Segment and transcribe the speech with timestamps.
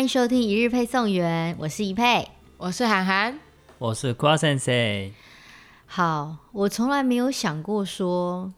[0.00, 2.26] 欢迎收听一日配送员，我是一佩，
[2.56, 3.38] 我是涵涵，
[3.76, 5.12] 我是瓜先生。
[5.84, 8.50] 好，我从来没有想过说，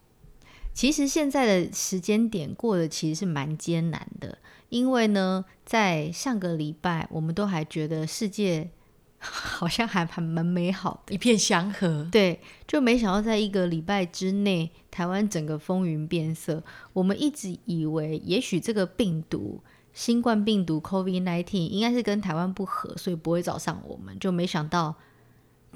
[0.73, 4.37] 其实现在的时间点过得其实是蛮艰难的，
[4.69, 8.69] 因为呢，在上个礼拜，我们都还觉得世界
[9.19, 12.07] 好像还还蛮美好的，一片祥和。
[12.09, 16.63] 对，就没想到在一个礼拜之内，台湾整个风云变色。
[16.93, 19.61] 我们一直以为，也许这个病毒。
[19.93, 24.95] 新冠病毒 COVID-19 应该是跟台湾不合，所以不会找上我们，就没想到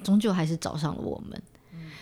[0.03, 1.41] 终究还是找上了我们。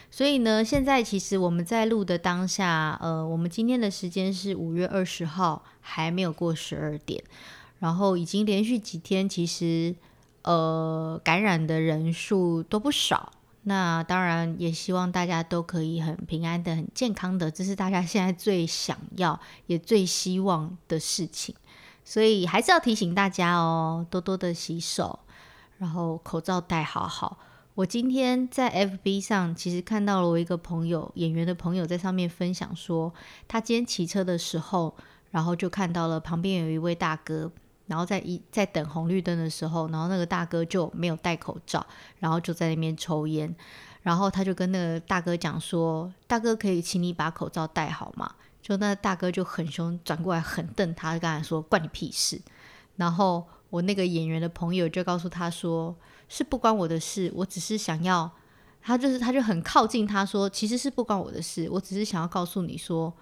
[0.10, 7.22] 所以呢，现在其实我们在录的当下，呃，我们今天的时间是五月二十号，还没有过十二点，
[7.80, 9.94] 然后已经连续几天，其实
[10.44, 13.34] 呃感染的人数都不少。
[13.64, 21.54] 那当然也希望大家都可以很平安的、很健康的，这是大家现在最想要也最希望的事情。
[22.06, 25.20] 所以还是要提醒大家哦，多多的洗手，
[25.80, 27.40] 然后口罩戴好好。
[27.74, 33.14] 我今天在 FB 上其实看到了我一个朋友，演员的朋友在上面分享说，
[33.50, 34.96] 他今天骑车的时候，
[35.32, 37.52] 然后就看到了旁边有一位大哥，
[37.88, 41.86] 然后在一在等红绿灯的时候，然后那个大哥就没有戴口罩，
[42.20, 43.54] 然后就在那边抽烟，
[44.04, 52.42] 然后他就跟那个大哥讲说：“大哥，可以请你把口罩戴好吗？”就那大哥就很凶，转过来很瞪他，刚才说关你屁事。
[52.96, 55.96] 然后我那个演员的朋友就告诉他说，
[56.28, 58.32] 是不关我的事，我只是想要，
[58.82, 63.14] 他就是他就很靠近他说，其实是不关我的事，我只是想要告诉你说，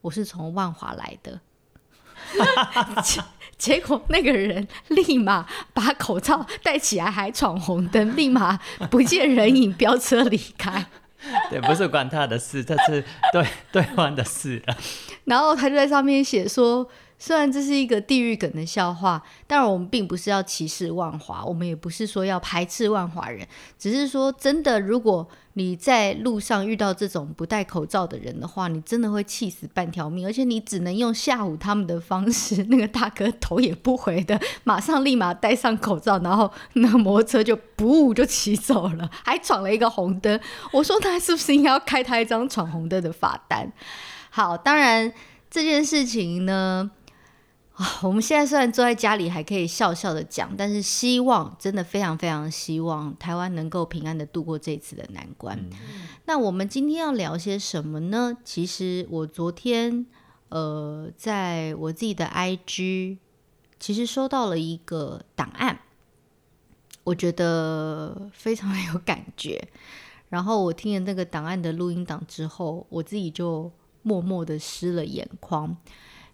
[0.00, 1.40] 我是从万华来的。
[3.56, 8.58] 结果那个人立马把口罩戴起来，还闯红灯，立马
[8.90, 10.86] 不见人影，飙车离开。
[11.50, 14.62] 对，不是关他的事，这是对对方的事。
[15.24, 23.46] 然后他就在上面写说，虽然这是一个地狱梗的笑话，但我们并不是要歧视万华，我们也不是说要排斥万华人，
[23.78, 32.62] 只是说真的，如果你在路上遇到这种不戴口罩的人的话，你真的会气死半条命，而且你只能用吓唬他们的方式。
[32.68, 40.38] 那个大哥头也不回的，马上立马戴上口罩，然后那摩托车就不就骑走了，还闯了一个红灯。
[40.72, 43.72] 我说他是不是应该要开他一张闯红灯的罚单？
[44.30, 45.12] 好，当然
[45.50, 46.92] 这件事情呢。
[47.78, 55.56] 啊， 我们现在虽然坐在家里还可以笑笑的讲，但是希望真的非常非常希望台湾能够平安的度过这次的难关。
[55.70, 56.08] 嗯。
[56.26, 58.36] 那我们今天要聊些什么呢？
[58.44, 60.04] 其实我昨天
[60.48, 63.18] 呃，在我自己的 IG，
[63.78, 65.78] 其实收到了一个档案，
[67.04, 69.68] 我觉得非常有感觉。
[70.30, 73.70] 然后我听了那个档案的录音档之后，我自己就
[74.02, 75.76] 默默的湿了眼眶。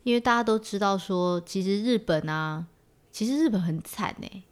[0.04, 2.66] 因为大家都知道说，其实日本啊，
[3.10, 4.42] 其实日本很惨哎。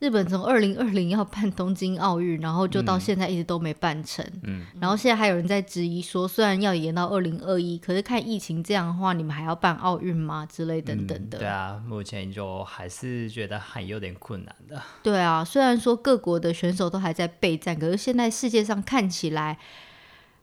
[0.00, 4.24] 日本从二零二零要办东京奥运，然后就到现在一直都没办成。
[4.44, 4.64] 嗯。
[4.80, 10.46] 然后现在还有人在质疑说，虽然要延到二零二一，可是看疫情这样的话，你们还要办奥运吗？
[10.46, 11.38] 之类等等的。
[11.38, 11.40] 嗯。
[11.40, 14.80] 对啊，目前就还是觉得还有点困难的。
[15.02, 19.58] 对啊，虽然说各国的选手都还在备战，可是现在世界上看起来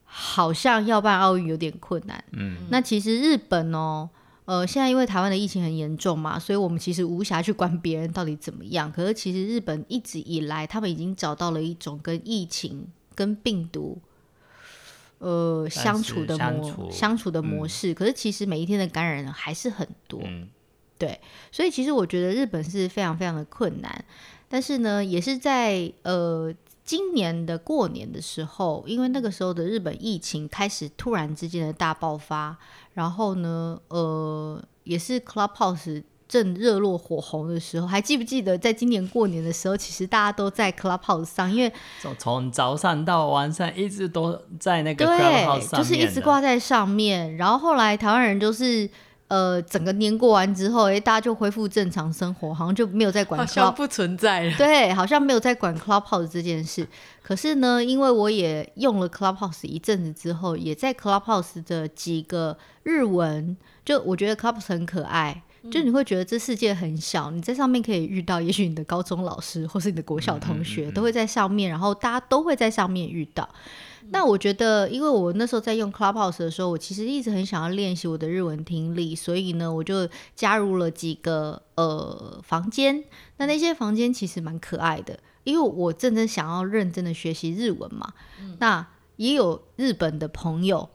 [0.04, 2.22] 好像要办奥运有点困难。
[2.34, 2.58] 嗯。
[2.70, 4.10] 那其实日本哦。
[4.46, 8.92] 呃，现在因为台湾的疫情很严重嘛，所以我们其实无暇去管别人到底怎么样。
[8.92, 14.00] 可是其实日本一直以来，他们已经找到了一种跟疫情、跟病毒，
[15.18, 17.92] 呃，相处的模相处，相处的模式。
[17.92, 17.96] 嗯。
[17.96, 20.48] 可是其实每一天的感染人还是很多，嗯，
[21.00, 21.20] 对。
[21.52, 24.06] 所以其实我觉得日本是非常非常的困难，
[24.48, 26.54] 但是呢，也是在呃。
[26.86, 32.56] 今年的过年的时候，因为那个时候的日本疫情开始突然之间的大爆发，
[32.96, 41.72] 然后呢，呃，也是 Clubhouse 正热络火红的时候，还记不记得在今年过年的时候，其实大家都在 Clubhouse 上，因为
[42.02, 48.90] 从从早上到晚上一直都在那个 Clubhouse 上面，就是一直挂在上面，然后后来台湾人就是。
[49.36, 54.58] 呃，整个年过完之后，哎，大家就恢复正常生活，好像就没有在管，好像不存在了。
[54.58, 56.88] 对，好像没有在管 Clubhouse 这件事。
[57.22, 73.48] 可是呢，因为我也用了 Clubhouse 一阵子之后，也在 Clubhouse 的几个日文，就我觉得 Clubhouse 很可爱，就你会觉得这世界很小，你在上面可以遇到，也许你的高中老师或是你的国小同学都会在上面，然后大家都会在上面遇到。
[74.10, 83.04] 那我觉得，因为我那时候在用 Clubhouse 的时候，我其实一直很想要练习我的日文听力，所以呢，我就加入了几个呃房间。
[83.38, 88.14] 那那些房间其实蛮可爱的，因为我真正想要认真的学习日文嘛。
[88.40, 88.56] 嗯。
[88.60, 88.86] 那
[89.16, 90.88] 也有日本的朋友，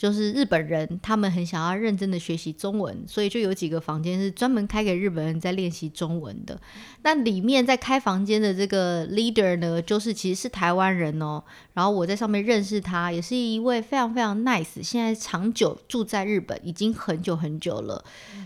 [0.00, 6.58] 就是日本人，他们很想要认真的学习中文，所以就有几个房间是专门开给日本人在练习中文的。
[7.02, 11.44] 那里面在开房间的这个 leader 呢，就是其实是台湾人哦。
[11.74, 18.02] 然后我在上面认识他，也是一位非常非常 nice，现在长久住在日本已经很久很久了。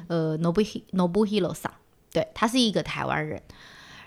[0.08, 1.72] 呃，Nobu Nobuhiro 桑，
[2.12, 3.40] 对，他是一个台湾人。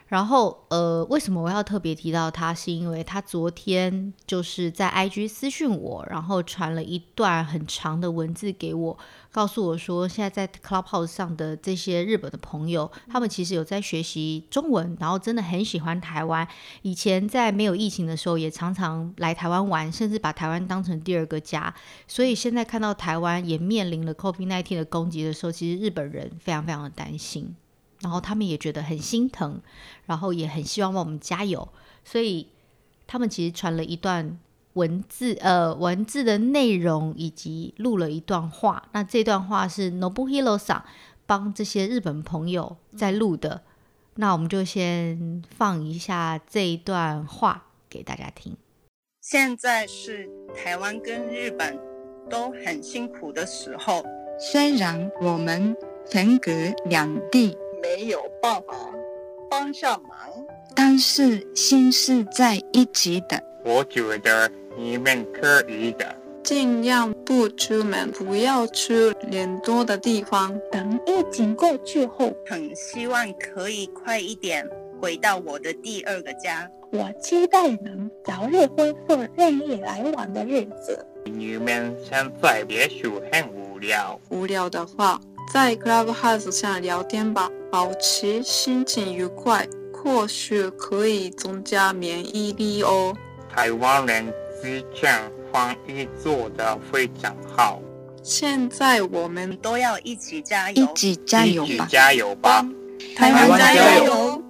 [0.07, 2.54] 然后，呃，为什么我要特别提到他？
[2.54, 8.98] 是因为他昨天就是在 IG 私讯我，然后传了一段很长的文字给我，
[9.31, 16.48] 告诉我说，现在在 Clubhouse 上的这些日本的朋友，他们其实有在学习中文，然后真的很喜欢台湾。
[16.83, 21.74] 以前在没有疫情的时候，也常常来台湾玩，甚至把台湾当成第二个家。
[22.07, 27.53] 所以现在看到台湾也面临了 COVID-19 的攻击的时候，其实日本人非常非常的担心。
[28.01, 29.59] 然后他们也觉得很心疼，
[30.05, 31.67] 然后也很希望帮我们加油，
[32.03, 32.47] 所以
[33.07, 34.38] 他们其实传了一段
[34.73, 38.88] 文字，呃，文字的内容以及录了一段话。
[38.91, 40.85] 那这段话是 Nobuhiro 桑
[41.25, 43.63] 帮这些日本朋友在录的。
[44.15, 48.55] 那我们就先放一下这一段话给大家听。
[49.21, 51.79] 现在是台湾跟日本
[52.29, 54.03] 都很辛苦的时候，
[54.39, 55.75] 虽然我们
[56.11, 56.51] 分隔
[56.85, 57.57] 两地。
[57.81, 58.74] 没有办法
[59.50, 60.18] 帮上忙，
[60.75, 63.41] 但是心是在一起的。
[63.63, 70.57] 我觉得你们可以的，尽量不出门，不要去人多的地方。
[70.71, 74.68] 等疫情过去后，很希望可以快一点
[75.01, 76.69] 回到我的第二个家。
[76.89, 81.06] 我期待能早日恢复任意来往的日子。
[81.25, 85.19] 你们现在也许很无聊，无聊的话，
[85.53, 87.51] 在 Clubhouse 上聊天吧。
[87.69, 93.15] 保持心情愉快，或许可以增加免疫力哦。
[93.49, 97.81] 台湾人之前防疫做得非常好，
[98.23, 101.67] 现在我们都要一起加油，一起加油吧！
[101.67, 102.65] 一起加油吧！
[103.15, 104.43] 台湾加油！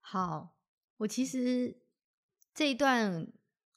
[0.00, 0.54] 好，
[0.98, 1.76] 我其实
[2.54, 3.26] 这一段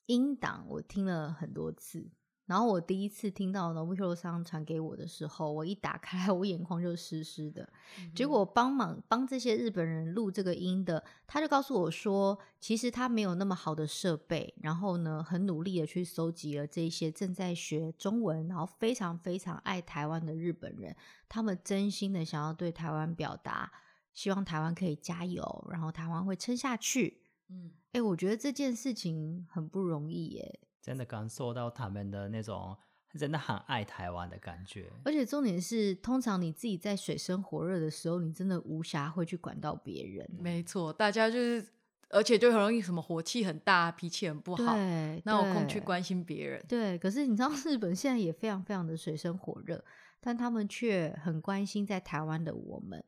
[0.05, 2.11] 音档我听了很多次。
[2.49, 7.71] 然后我第一次听到 Nobuhiro 桑传给我的时候，我一打开，我眼眶就湿湿的。
[7.99, 20.95] 嗯、结果帮忙帮这些日本人录这个音的，他就告诉我说，其实他没有那么好的设备，然后呢，很努力的去搜集了这些正在学中文，然后非常非常爱台湾的日本人，
[21.27, 23.71] 他们真心的想要对台湾表达，
[24.11, 27.21] 希望台湾可以加油，然后台湾会撑下去。
[27.49, 30.59] 嗯，哎，我觉得这件事情很不容易耶。
[30.81, 32.75] 真的感受到他们的那种
[33.17, 40.29] 真的很爱台湾的感觉，而且重点是，通常你自己在水深火热的时候，你真的无暇会去管到别人。
[40.37, 41.67] 没错，大家就是，
[42.09, 46.63] 而且就很容易什么火气很大，脾气很不好，对，哪有空去关心别人？
[46.67, 49.83] 对，可是你知道日本现在也非常非常的水深火热，
[50.21, 53.03] 但他们却很关心在台湾的我们。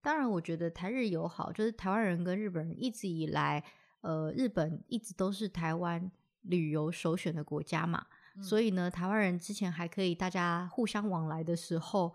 [0.00, 3.62] 当然，我觉得台日友好，就是台湾人跟日本人一直以来，
[4.00, 6.10] 呃，日本一直都是台湾。
[6.42, 8.06] 旅游首选的国家嘛，
[8.36, 12.14] 嗯、所以呢，台湾人之前还可以大家互相往来的时候，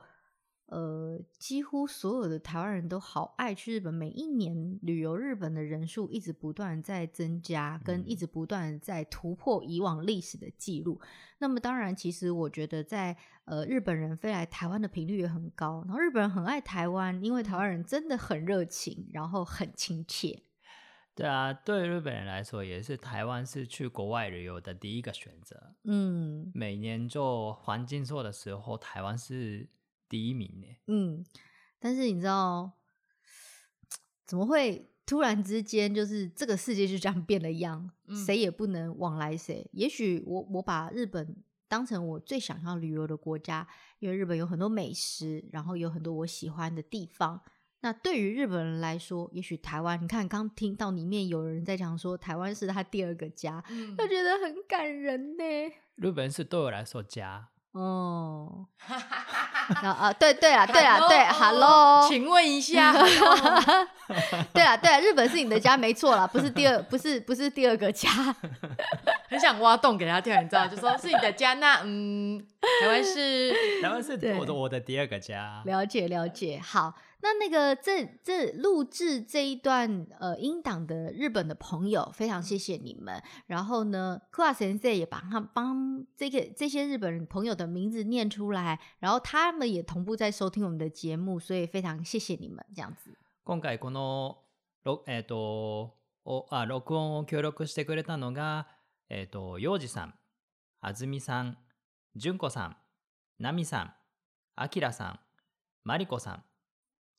[0.68, 11.00] 呃，几乎所有的台湾人都好爱去日本，每一年旅游日本的人数一直不断在增加，跟一直不断在突破以往历史的记录。
[11.01, 11.07] 嗯、
[11.39, 13.15] 那么，当然，其实我觉得在
[13.46, 20.43] 呃日本人飞来台湾的频率也很高，然后日本人很爱台湾，因为台湾人真的很热情，然后很亲切。
[21.17, 25.74] 对啊，对日本人来说，也是台湾是去国外旅游的第一个选择。
[25.83, 29.67] 嗯，每年做黄金周的时候，台湾是
[30.07, 30.67] 第一名呢。
[30.86, 31.25] 嗯，
[31.79, 32.74] 但是你知道，
[34.27, 37.89] 怎么会突然之间就是这个世界就这样变了样？
[38.05, 39.67] 嗯、谁也不能往来谁。
[39.74, 41.36] 也许我我把日本
[41.67, 47.41] 当成我最想要旅游的国家，因为日本有很多美食，然后有很多我喜欢的地方。
[47.81, 55.43] 那对于日本人来说，也许台湾，你看刚听到里面有人在讲说台湾是他第二个家，嗯、他觉得很感人呢。
[55.96, 58.65] 日本是对我来说家哦。
[59.67, 62.93] 啊啊，对对啊，对啊，对，Hello，请问一下，
[64.53, 68.10] 对啊对啊，日本是你的家没错啦，不是第二，不是不是第二个家。
[69.29, 72.39] 很想挖洞给他跳，你知道，就说是你的家，那嗯，
[72.81, 75.62] 台湾是台湾是我的我的第二个家。
[75.65, 76.93] 了解了解，好。
[77.21, 83.23] 那那个这这录制这一段呃音档的日本的朋友，非常谢谢你们。
[83.47, 93.16] 然后呢，库瓦先生也帮他帮这个这些日本人朋友的名字念出来，然后他们也同步在收听我们的节目，所以非常谢谢你们这样子。
[93.45, 94.38] 今回この
[95.07, 98.69] えっと おあ录音を协力してくれたのが、
[99.09, 100.14] えっ、と、洋二さん、
[100.81, 101.59] あずみさん、
[102.16, 102.76] 纯子さん、
[103.40, 103.95] なみさん、
[104.54, 105.21] あきらさん、
[105.83, 106.45] まりこさん、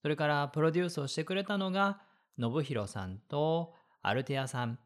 [0.02, 2.00] それからプロデュースをしてくれたのが、
[2.36, 4.78] のぶひろさんとアルテアさん。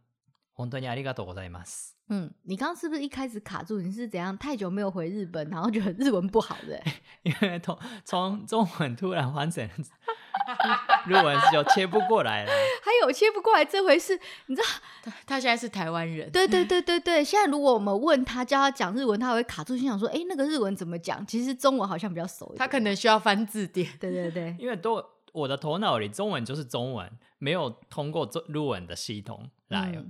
[0.55, 1.97] 本当にありがとうございます。
[2.11, 3.81] 嗯，你刚刚是不是一开始卡住？
[3.81, 6.79] 你是怎样太久没有回日本，然后觉得日文不好的？
[7.25, 9.67] 因为从从中文突然换成
[11.07, 12.51] 日文是就切不过来了。
[12.83, 14.69] 还有切不过来这回事，你知道？
[15.03, 17.25] 他他现在是台湾人，对对对对对。
[17.25, 22.59] 现在如果我们问他叫他讲日文，他会卡住，心想说：“哎，那个日文怎么讲？”其实中文好像比较熟一点。
[22.59, 23.89] 他可能需要翻字典。
[23.99, 30.03] 对对对，因为都我的头脑里中文就是中文，没有通过中日文的系统来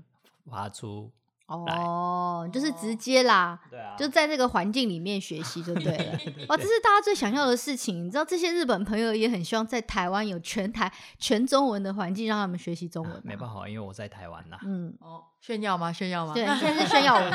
[0.51, 1.11] 发出。
[1.47, 6.19] 哦，就是直接啦，对啊，就在这个环境里面学习就对了。
[6.49, 8.05] 哇，这是大家最想要的事情。
[8.05, 13.21] 你知道，这些日本朋友也很希望在台湾有全台全中文的环境，让他们学习中文。
[13.25, 14.59] 没办法，因为我在台湾呐。
[14.65, 15.93] 嗯，哦，炫耀吗？
[15.93, 16.33] 炫耀吗？
[16.33, 17.31] 对，现在是炫耀我们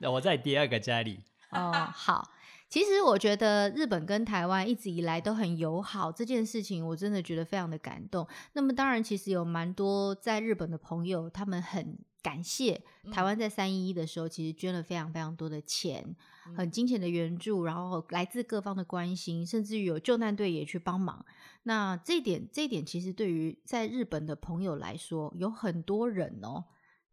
[0.00, 0.08] 对。
[0.10, 1.20] 我在第二个家里。
[1.50, 2.30] 哦，好。
[2.68, 8.26] 其实我觉得日本跟台湾一直以来都很友好，这件事情我真的觉得非常的感动。
[8.54, 16.16] 那么当然，其实有蛮多在日本的朋友，他们很感谢台湾在三一一的时候，其实捐了非常非常多的钱，
[16.56, 21.24] 很金钱的援助，然后来自各方的关心，甚至于有救难队也去帮忙。
[21.62, 26.64] 那这一点，这一点其实对于在日本的朋友来说，有很多人哦。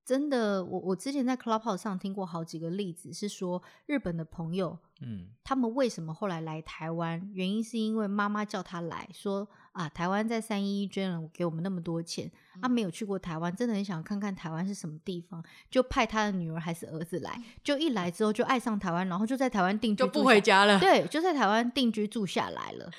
[0.03, 7.31] 真的，我我之前在 Clubhouse 上听过好几个例子，是说日本的朋友，嗯，他们为什么后来来台湾？
[7.33, 22.91] 原因是因为妈妈叫他来说啊，台湾在三一一捐了给我们那么多钱，他、没有去过台湾，真的很想看看台湾是什么地方，就派他的女儿还是儿子来，就一来之后就爱上台湾，然后就在台湾定居，就不回家了，对，就在台湾定居住下来了。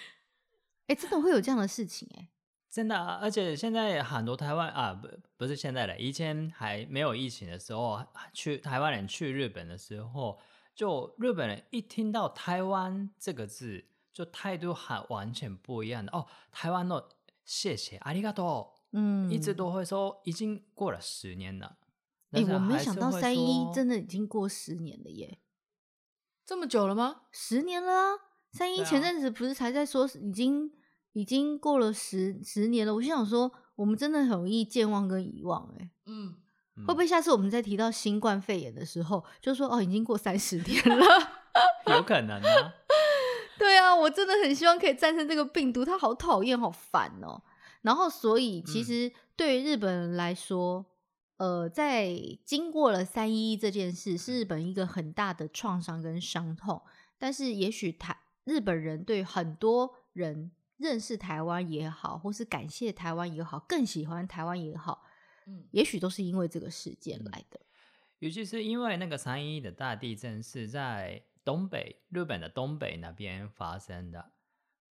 [0.88, 2.28] 哎，真的会有这样的事情哎。
[2.70, 10.40] 真的，而且现在很多台湾啊，不不是现在的，以前还没有疫情的时候，去台湾人去日本的时候，
[10.74, 16.25] 就日本人一听到台湾这个字，就态度还完全不一样的哦。
[16.51, 17.09] 台湾的
[17.45, 21.77] 谢谢，ありがとう，嗯，一直都会说，已经过了十年了。
[22.31, 25.39] 哎、欸，我没想到三一真的已经过十年了耶，
[26.45, 27.21] 这么久了吗？
[27.31, 28.15] 十年了啊！
[28.51, 30.71] 三一前阵子不是才在说已经。
[31.13, 36.35] 已经过了十十年了，我就想说，我们真的很容易健忘跟遗忘，欸，哎，嗯，
[36.85, 41.05] 会不会下次我们在提到新冠肺炎的时候，就说哦，已经过三十年了？
[41.87, 42.73] 有可能啊。
[43.58, 47.42] 对啊，我真的很希望可以战胜这个病毒，它好讨厌，好烦哦。
[47.82, 50.84] 然后，所以其实对于日本人来说，
[51.36, 56.82] 嗯、呃，在经过了三一一这件事，是日本一个很大的创伤跟伤痛。
[57.18, 60.52] 但是，也许台日本人对很多人。
[60.76, 65.04] 认识台湾也好，或是感谢台湾也好，更喜欢台湾也好，
[65.46, 67.60] 嗯，也许都是因为这个事件来的。
[68.18, 74.32] 尤其是因为那个三一一的大地震是在东北，日本的东北那边发生的，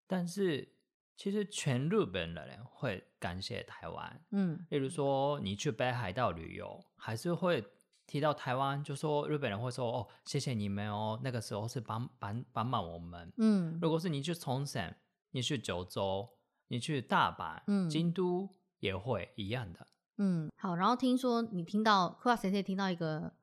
[0.07, 0.75] 但是
[1.17, 7.65] 其实全日本的人会感谢台湾，嗯，例如说你去北海道旅游，还是会
[8.05, 14.93] 提到台湾，就说日本人会说哦，谢谢你们哦，那个时候是帮帮帮忙我们，嗯，如果是你去冲绳。
[15.35, 16.29] 你去九州，
[16.67, 19.87] 你去大阪、嗯、京都也会一样的。
[20.17, 20.75] 嗯，好。
[20.75, 23.33] 然后听说你听到先生听到一个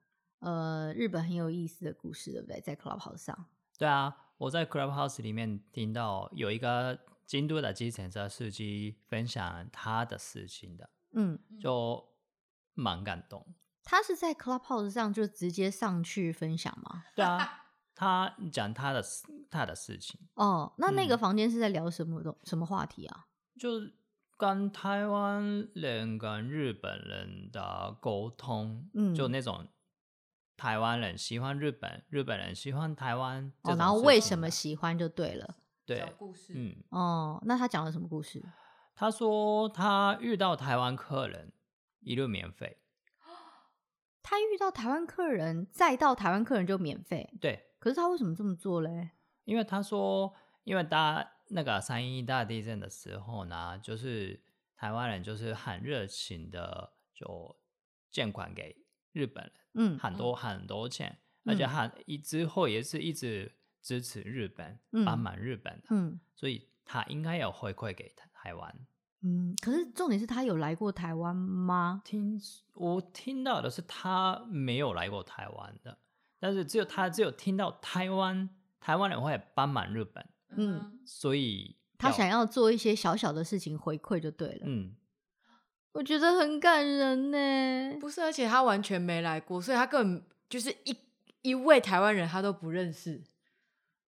[0.40, 2.60] 呃日本很有意思的故事，对不对？
[2.60, 3.46] 在 Clubhouse 上。
[3.78, 10.90] 对啊，我在 Clubhouse 里面听到有一个京都的计程车司机分享他的事情的。
[11.12, 12.12] 嗯，就
[12.74, 13.46] 蛮感动。
[13.84, 17.04] 他是在 Clubhouse 上就直接上去分享吗？
[17.14, 17.56] 对啊。
[17.92, 20.18] 他讲他的事，他的事情。
[20.32, 23.26] 哦，那那个房间是在聊什么东、嗯、什么话题啊？
[23.58, 23.72] 就
[24.38, 29.66] 跟台湾人跟日本人的沟通，嗯，就那种
[30.60, 33.50] 台湾人喜欢日本，日本人喜欢台湾。
[33.62, 35.56] 哦，然后为什么喜欢就对了。
[35.86, 36.52] 对，故事。
[36.54, 36.76] 嗯。
[36.90, 38.44] 哦，那他讲了什么故事？
[38.94, 41.50] 他说他遇到台湾客人
[42.00, 42.76] 一路免费。
[44.22, 47.32] 他遇到台湾客人，再到台湾客人就免费。
[47.40, 47.70] 对。
[47.78, 49.12] 可是他为什么这么做嘞？
[49.44, 54.38] 因为他说，因为大那个三一大地震的时候呢，就是
[54.76, 57.56] 台湾人就是很热情的就
[58.10, 58.76] 捐款给
[59.12, 68.86] 日本人，嗯，很多很多钱，嗯、而且很一之后也是一直支持日本，嗯、帮忙日本的，嗯，所以他应该有回馈给台湾。
[69.22, 72.02] 嗯，可是重点是他有来过台湾吗？
[72.04, 72.40] 听
[72.74, 75.98] 我听到的是他没有来过台湾的。
[76.42, 78.48] 但是只有他只有听到台湾
[78.80, 84.96] 台湾人会帮忙日本，嗯，所以他想要做一些小小的事情回馈就对了，嗯，
[85.92, 87.96] 我觉得很感人呢。
[88.00, 90.96] 不是，而且他完全没来过，所以他根本就是一
[91.42, 93.22] 一位台湾人他都不认识。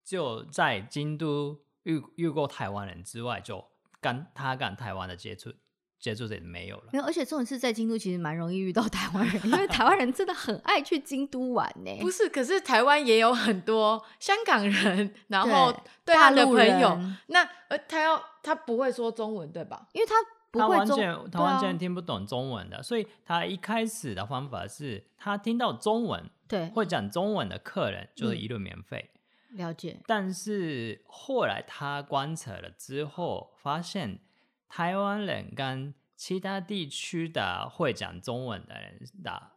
[0.05, 3.65] 就在京都遇遇过台湾人之外，就
[4.01, 5.53] 跟他跟台湾的接触
[5.99, 6.85] 接触也没有了。
[6.93, 11.97] 没有，而且重点是在京都其实蛮容易遇到 台湾人，因为台湾人真的很爱去京都玩呢。
[12.01, 15.73] 不是，可是台湾也有很多香港人，然后
[16.05, 16.99] 对他的朋友，
[17.29, 19.87] 那呃他要他不会说中文对吧？
[19.93, 20.15] 因为他
[20.53, 29.11] 不会他完全他完全听不懂中文的，啊、所以他一开始的方法是他听到中文对会讲中文的客人就是一路免费。
[29.13, 29.19] 嗯
[29.53, 34.19] 了解，但是后来他观察了之后，发现
[34.67, 39.51] 台湾人跟其他地区的会讲中文的人的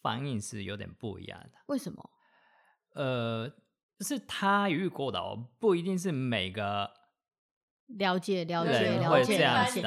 [0.00, 1.58] 反应是有点不一样的。
[1.66, 2.10] 为什么？
[2.94, 3.52] 呃，
[4.00, 7.03] 是他遇过的哦，不一定是每个。
[7.98, 9.82] 了解了解了解了解。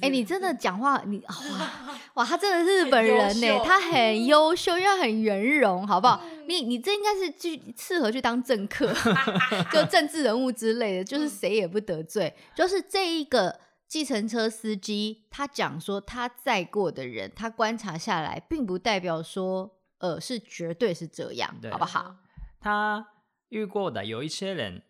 [0.00, 1.70] 哎、欸，你真的讲话，你哇
[2.14, 6.22] 哇，他真的是日本人呢，他很优秀，又很圆融，好不好？
[6.24, 8.94] 嗯、你你这应该是去适合去当政客，
[9.72, 12.32] 就政治人物之类的，就是谁也不得罪。
[12.54, 22.14] 就是这一个计程车司机，他讲说他载过的人，他观察下来，并不代表说呃是绝对是这样，好不好？
[22.60, 23.08] 他
[23.48, 24.82] 遇过的有一些人，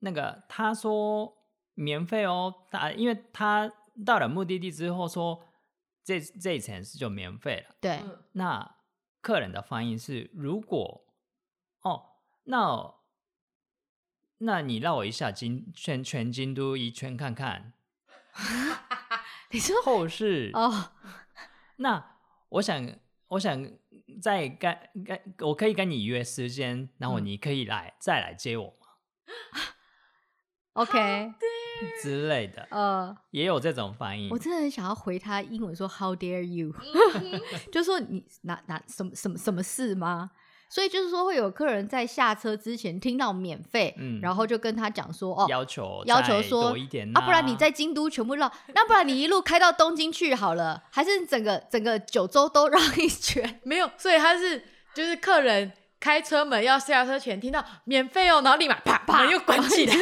[0.00, 1.35] 那个他说。
[1.76, 3.72] 免费哦，他因为他
[4.04, 5.46] 到了目的地之后说，
[6.02, 7.76] 这这一层是就免费了。
[7.80, 8.02] 对，
[8.32, 8.76] 那
[9.20, 11.04] 客人的反应是，如果
[11.82, 12.94] 哦，那
[14.38, 17.72] 那你绕我一下京全全京都一圈看看
[19.50, 20.92] 你说后世哦，
[21.76, 22.18] 那
[22.50, 22.88] 我想
[23.28, 23.68] 我想
[24.20, 28.86] 再跟跟我可以跟你约时间，然后你可以来、嗯、再来接我吗？
[30.74, 31.34] OK。
[32.02, 34.30] 之类的，呃，也有这种反应。
[34.30, 36.72] 我真的很想要回他英文说 “How dare you”，
[37.72, 40.30] 就说你拿拿什么什么什么事吗？
[40.68, 53.60] 所以就是说会有客人在下车之前听到免费，嗯，然后就跟他讲说哦，要求要求说多一点啊，啊，不然你在京都全部绕，那不然你一路开到东京去好了，还是整个整个九州都绕一圈？
[53.62, 55.72] 没有，所以他是就是客人。
[55.98, 59.94] 开车门要下车前听到免费哦，然后立马啪啪又关起来，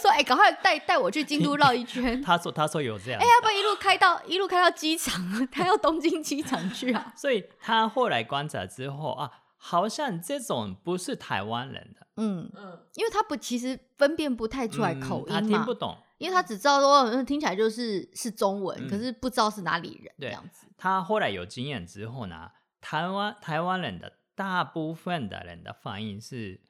[0.00, 2.20] 说：“哎、欸，赶快带带我去京都绕一圈。
[2.24, 7.12] ”他说：“他说有这样。”哎，要不要一路开到一路开到机场，他要东京机场去啊。
[7.16, 20.66] 所以他后来观察之后啊，好像这种不是台湾人的，嗯嗯，因为他不其实分辨不太出来口音嘛，嗯、他听不懂，因为他只知道说听起来就是是中文，嗯、可是不知道是哪里人这样子。
[20.78, 24.10] 他后来有经验之后呢，台湾台湾人的。
[24.34, 26.60] 大部分的人的反应是：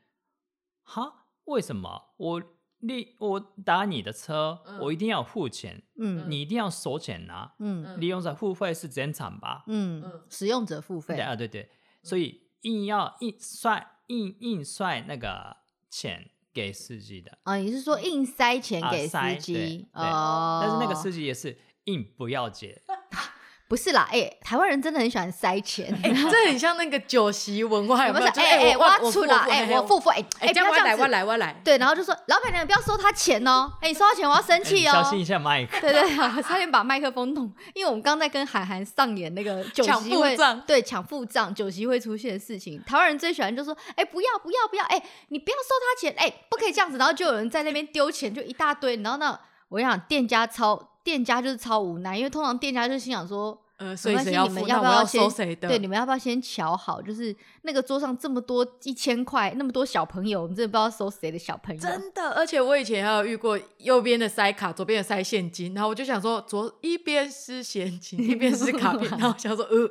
[0.82, 2.42] 哈，为什么我
[2.80, 5.82] 你我打你的车，嗯、我一定要付钱？
[5.98, 7.54] 嗯，你一定要收钱啊？
[7.58, 9.64] 嗯，利用者付费是正常吧？
[9.66, 11.16] 嗯，使用者付费。
[11.16, 11.70] 对啊，对对，
[12.02, 15.56] 所以硬要硬算硬硬算那个
[15.88, 17.56] 钱给司机的啊？
[17.56, 19.88] 你是说硬塞钱给司机？
[19.94, 22.82] 哦、啊，但是那个司机也是硬不要钱。
[23.74, 28.26] 不是啦，哎、欸，台湾人真的很喜欢塞钱，哎、欸，这很像那个酒席文化， 有没有？
[28.26, 49.36] 哎哎，我出了，哎，我付付，哎哎，不要这样子，我来，我来，对，然后就说，老板娘不要收他钱哦， 哎，你收他钱我要生气哦，小心一下麦克， 对对，啊差点把麦克风弄，因为我们刚在跟海涵上演那个酒席会，对，抢付账，酒席会出现的事情，台湾人最喜欢就说，哎，不要不要不要，哎，你不要收他钱，哎，不可以这样子，然后就有人在那边丢钱，就一大堆，然后那，
[49.68, 53.60] 我跟你讲，店家超，店家就是超无奈，因为通常店家就心想说。
[53.76, 54.64] 呃，所以谁要付？
[54.68, 55.66] 那我要收谁的？
[55.68, 57.02] 对，你们要不要先瞧好？
[57.02, 61.80] 就是那个桌上这么多一千块，那么多小朋友，我们真的不知道收谁的小朋友。
[61.80, 69.90] 真的，而且我以前还有遇过，右边的塞卡，左边的塞现金，然后我就想说，左一边是现金，一边是卡片， 然后想说，呃。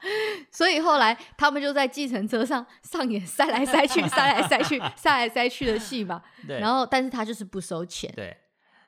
[0.50, 6.22] 所以后来他们就在计程车上上演塞来塞去、塞来塞去、 塞来塞去的戏嘛。
[6.46, 6.58] 对。
[6.58, 8.12] 然后，但是他就是不收钱。
[8.16, 8.36] 对。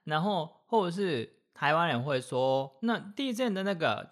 [0.05, 1.40] 然后，或者是。
[1.61, 4.09] 台湾人会说，那地震的那个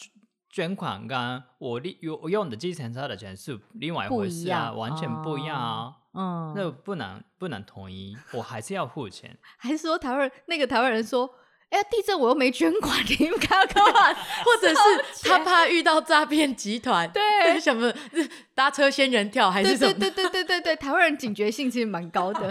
[0.51, 5.95] 捐款跟我利用我用的计程车的钱是另外一回事啊，完全不一样啊。
[6.13, 9.35] 嗯，那不能不能统一，我还是要付钱。
[9.57, 11.27] 还是说台湾那个台湾人说，
[11.71, 14.13] 哎呀，地震我又没捐款，你们看干嘛？
[14.45, 17.23] 或者是他怕遇到诈骗集团，对，
[17.59, 17.91] 什么
[18.55, 19.95] 搭车仙人跳还是什么？
[19.95, 22.47] 对对对对对对，台湾人警觉性其实蛮高的。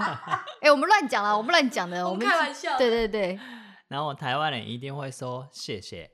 [0.62, 2.76] 哎，我们乱讲了，我们乱讲的，我们开玩笑。
[2.80, 3.40] 对对对。
[3.89, 6.11] 然后台湾人一定会说谢谢，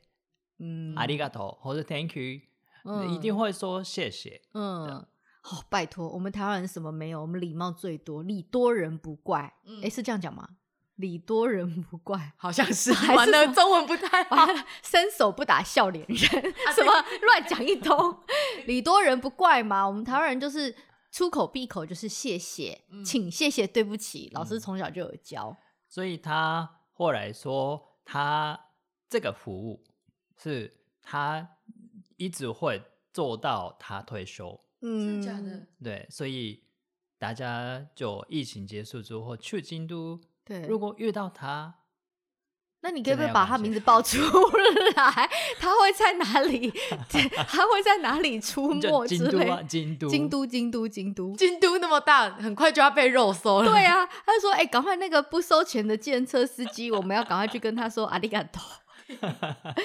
[0.58, 2.40] 嗯，ありがとう或者 thank you，
[2.84, 5.06] 嗯，一定会说谢谢，嗯，
[5.42, 7.20] 好，拜托，我们台湾人什么没有？
[7.20, 10.48] 我们礼貌最多，礼多人不怪，哎，是这样讲吗？
[10.96, 14.36] 礼多人不怪， 好像是还 是完了，什么中文不太好。
[14.82, 16.18] 伸手不打笑脸人，
[16.74, 18.18] 什么乱讲一通，
[18.66, 19.86] 礼多人不怪嘛。
[19.86, 20.74] 我们台湾人就是
[21.12, 25.56] 出口闭口就是谢谢，嗯请谢谢，对不起，老师从小就有教。
[25.88, 28.69] 所以他 后来说，他
[29.09, 29.83] 这个服务
[30.37, 31.57] 是他
[32.17, 34.59] 一直会做到他退休。
[34.81, 35.67] 嗯，真的假的？
[35.83, 36.63] 对，所以
[37.17, 41.82] 大家就疫情结束之后去京都，对，如果遇到他，
[42.85, 44.19] 那你可不可以把他名字报出
[44.93, 45.29] 来？
[45.57, 46.69] 他会在哪里？
[47.47, 49.29] 他会在哪里出就没之类？
[49.29, 51.35] 京都啊，京都，京都，京都，京都。
[51.37, 53.71] 京都那么大，很快就要被肉搜了。
[53.71, 58.61] 对啊，他就说：“哎、赶快那个不收钱的计程车司机，我们要赶快去跟他说阿里嘎多。”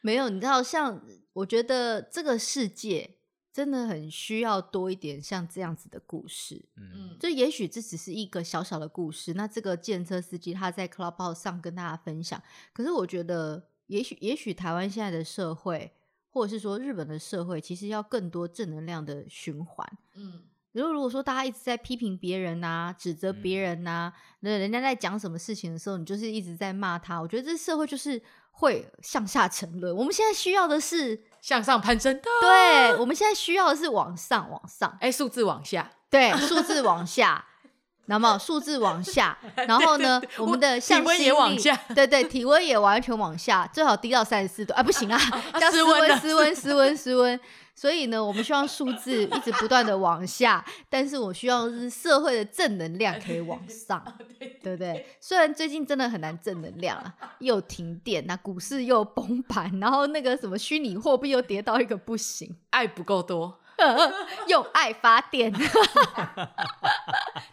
[0.00, 0.98] 没有，你知道，像
[1.34, 3.16] 我觉得这个世界
[3.52, 6.64] 真的很需要多一点像这样子的故事。
[6.76, 12.40] 嗯，嗯，就也许这只是一个小小的故事，那这个计程车司机他在 Clubhouse 上跟大家分享。
[12.72, 15.92] 可是我觉得也，也许也许台湾现在的社会，
[16.30, 19.84] 或者是说日本的社会，其实要更多正能量的循环。
[20.14, 27.20] 嗯，如果如果说大家一直在批评别人呐、指责别人呐、那、人家在讲什么事情的时候，你就是一直在骂他。
[27.20, 28.22] 我觉得这社会就是
[28.60, 29.96] 会向下沉沦。
[29.96, 32.28] 我们现在需要的是，向上攀升的。
[32.42, 35.90] 对，我们现在需要的是往上，往上，哎，数字往下。
[36.10, 37.42] 对，数字往下，
[38.06, 45.18] 那么数字往下， 然后呢，我们的向体温心力也往下，对对，体温也完全往下，最好低到三十四度啊，不行啊，
[45.58, 47.40] 要室温，失温了室温，室温，室温。
[47.80, 54.04] 所以呢，我们希望数字一直不断的往下，但是我希望是社会的正能量可以往上，
[54.62, 55.06] 对不对？
[55.18, 62.54] 虽然最近真的很难正能量啊，又停电，那股市又崩盘，然后那个什么虚拟货币又跌到一个不行。
[62.68, 63.58] 爱不够多，
[64.46, 65.50] 用爱发电，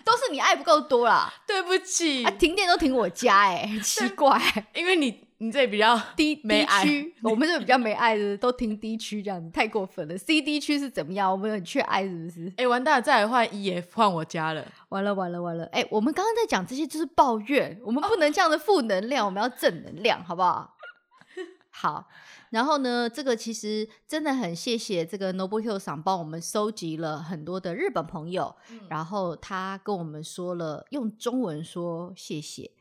[0.03, 1.33] 都是你爱不够多啦。
[1.47, 4.37] 对不起啊，，停电都停我家哎、欸，奇怪，
[4.75, 10.17] 因为你你这里比较低低没爱区，我们这比较没爱的都听 D 区这样子，太过分了。
[10.17, 11.31] C D 区是怎么样？
[11.31, 12.51] 我们很缺爱是不是？
[12.57, 14.65] 哎，完蛋了，再来换 EF 换我家了。
[14.89, 15.65] 完了完了完了！
[15.67, 20.75] 哎、我们刚刚在讲这些就是抱怨，我们不能这样的负能量，我们要正能量，好不好？
[21.69, 22.07] 好，
[22.49, 32.71] 然后呢，这个其实真的很谢谢这个 Noble Hill 赏帮我们收集了很多的日本朋友，嗯然后他跟我们说了用中文说谢谢，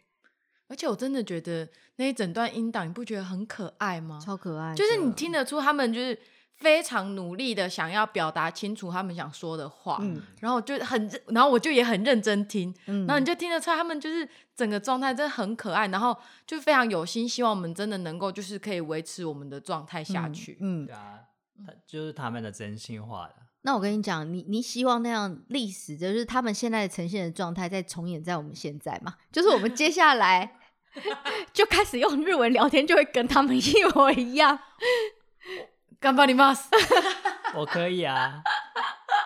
[0.69, 4.19] 而且我真的觉得那一整段音档，你不觉得很可爱吗？
[4.23, 6.19] 超可爱，就是你听得出他们就是
[6.55, 20.57] 非常努力的想要表达清楚他们想说的话，嗯然后就很认，然后我就也很认真听，嗯然后你就听得出来他们就是整个状态真的很可爱，然后就非常有心，希望我们真的能够就是可以维持我们的状态下去。
[20.61, 20.85] 嗯。
[20.85, 21.21] 嗯对啊，
[21.67, 23.35] 他就是他们的真心话了。
[23.66, 29.14] 那我跟你讲，你你希望那样历史，就是他们现在呈现的状态，再重演在我们现在嘛？
[29.32, 30.58] 就是我们接下来
[31.54, 34.60] 就开始用日文聊天，就会跟他们一模一样。
[36.02, 36.64] 顽张ります。
[37.54, 38.42] 我可以啊，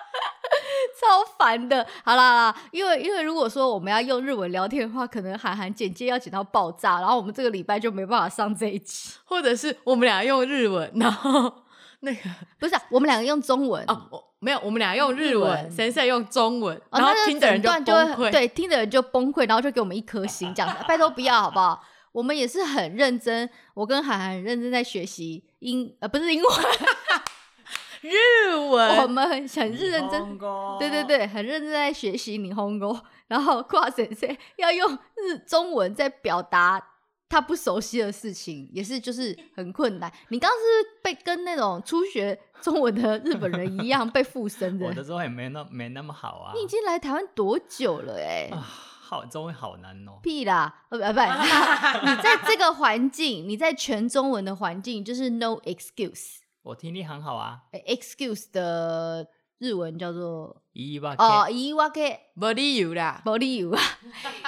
[0.99, 1.87] 超烦的。
[2.03, 9.11] 好啦好啦，因为因为如果说我们要用日文聊天的话，可能韩寒剪接要剪到爆炸，然后我们这个礼拜就没办法上这一集。
[9.23, 11.63] 或者是我们俩用日文，然后
[12.02, 12.20] 那个
[12.58, 17.84] 不是啊、我们两个用中文哦，我没有，我们俩用日日文神社用中文，哦，然后那听的人就崩
[18.16, 18.30] 溃。
[18.30, 20.82] 对，听的人就崩溃，然后就给我们一颗星这样子。
[20.88, 21.84] 拜托不要好不好？
[22.12, 26.50] 我们也是很认真，我跟涵涵很认真在学习英呃不是英文，
[28.00, 30.38] 日文我文，们很很认真，
[30.78, 33.00] 对对对，很认真在学习霓虹语。
[33.28, 36.82] 然后跨神社要用日中文在表达
[37.29, 40.11] 他不熟悉的事情，也是就是很困难。
[40.29, 44.93] 你刚刚是不是被跟那种初学中文的日本人一样被附身的我？
[44.93, 46.53] 的中文也没那没那么好啊。
[46.53, 48.49] 你已经来台湾多久了、欸？
[48.51, 48.55] 哎。
[48.55, 50.19] 啊，好中文好难哦。
[50.21, 56.37] 屁啦，呃不不，你在这个环境，你在全中文的环境，就是 no excuse。
[56.61, 57.63] 我听力很好啊。
[57.71, 63.21] 诶 excuse 的日文叫做言い訳哦，言い訳没理由啦。
[63.25, 63.81] 没理由啊，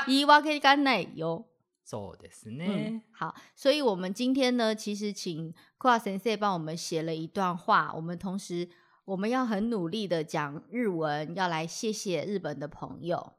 [0.06, 1.46] 言い訳がないよ。
[1.86, 8.70] そうです嗯ね。，好，所以我们今天呢，其实请库拉先生帮我们写了一段话，我们同时
[9.06, 13.34] 我们要很努力的讲日文，要来谢谢日本的朋友。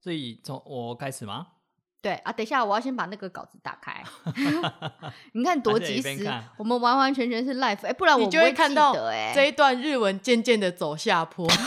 [0.00, 1.48] 所以从我开始吗？
[2.00, 4.04] 对啊，等一下我要先把那个稿子打开，
[5.32, 11.50] 你看多及时还是一边看，我们完完全全是 live，哎，不然我你就会看到哎，这一段日文渐渐的走下坡，因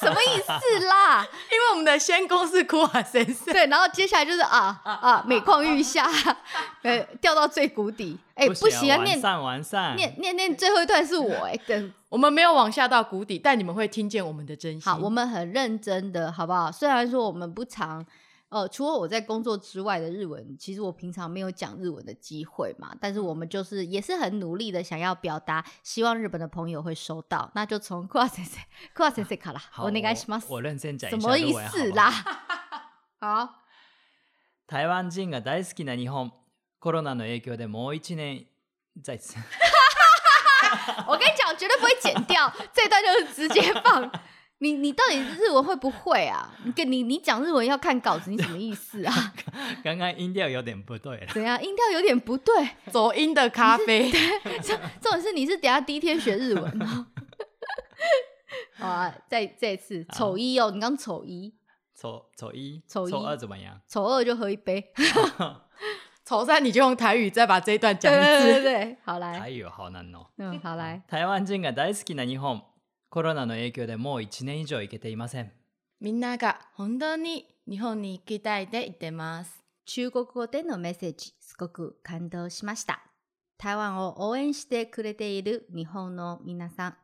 [0.00, 1.26] 什么意思啦？
[1.52, 6.08] 因为我们的先攻是库瓦先生，对，然后接下来就是啊啊，每况愈下，
[6.82, 9.96] 呃，掉到最谷底，哎，不行啊，念完善完善。
[9.96, 14.82] 念念念最后一段是我哎，等我们没有往下到谷底，但你们会听见我们的真心。
[14.82, 16.72] 好，我们很认真的，好不好？
[16.72, 18.04] 虽然说我们不常
[18.49, 22.95] 呃，除了我在工作之外的日文，其实我平常没有讲日文的机会嘛。
[23.01, 27.51] 但是我们就是也是很努力的想要表达，希望日本的朋友会收到。
[27.55, 28.63] 那就从 桑先生、
[28.95, 30.45] 桑先生卡啦，お愿いします。
[30.47, 32.11] 我认真讲一下，什么意思啦？
[33.19, 33.49] 好，
[34.67, 36.31] 台湾人が大好きな日本，
[36.79, 38.45] コロナの影响でもう一年
[39.03, 39.35] 再次。
[41.07, 44.09] 我跟你讲，绝对不会剪掉，这段就是直接放。
[44.59, 46.55] 你你到底日文会不会啊？
[46.63, 49.33] 你跟你你讲日文要看稿子，你什么意思啊？
[49.83, 51.27] 刚刚音调有点不对了。
[51.33, 51.61] 怎样？
[51.61, 52.53] 音调有点不对？
[52.89, 54.09] 走音的咖啡。
[54.63, 57.05] 这这种事你是等下第一天学日文哦。
[58.77, 61.53] 好啊，再再次丑一哦，你刚丑一。
[61.93, 62.81] 丑丑一。
[62.87, 63.11] 丑一。
[63.11, 63.81] 丑二怎么样？
[63.87, 64.93] 丑二就喝一杯。
[66.23, 68.21] 丑三你就用台语再把这一段讲一次。
[68.21, 69.37] 对对对对，好来。
[69.37, 70.25] 台语好难哦。
[70.37, 71.03] 嗯，好来。
[71.07, 72.61] 台湾人が大好きな日本。
[73.10, 75.50] コロナの影响でもう1年以上行けていません。
[76.00, 79.64] みんなが本当に日本に行きたいで言ってます。
[79.84, 83.02] 中国语でのメッセージ、すごく感动しました。
[83.58, 86.96] 台湾を応援してくれている日本の皆さん、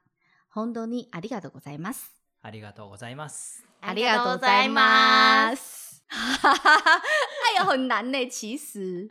[0.48, 2.14] 本当にありがとうございます。
[2.40, 3.66] ありがとうございます。
[3.80, 6.04] ありがとうございます。
[6.08, 9.10] 哎呀，很难呢，其实。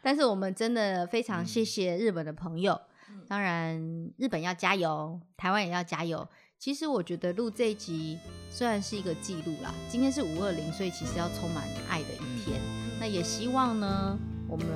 [0.00, 2.72] 但是我们真的非常谢谢日本的朋友。
[2.74, 2.87] 嗯
[3.28, 3.78] 当然，
[4.16, 6.28] 日本要加油，台湾也要加油。
[6.58, 8.18] 其实我觉得录这一集
[8.50, 12.60] 虽然是一个记录啦，今天是五二零，所以其实要充满爱的一天。
[12.98, 14.18] 那也希望呢，
[14.48, 14.66] 我们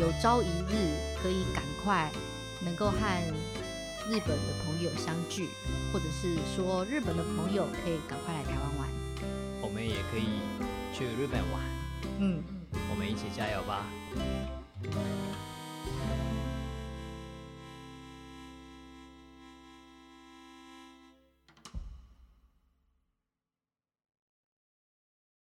[0.00, 2.10] 有朝一日可以赶快
[2.64, 2.96] 能够和
[4.08, 5.48] 日本的朋友相聚，
[5.92, 8.88] 或者是说日本的朋友可以赶快来台湾玩，
[9.60, 10.40] 我们也可以
[10.94, 11.60] 去日本玩。
[12.20, 12.42] 嗯，
[12.90, 13.84] 我们一起加油吧。